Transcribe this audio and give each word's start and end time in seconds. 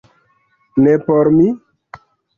Ne 0.87 0.95
por 1.11 1.29
mi? 1.37 1.47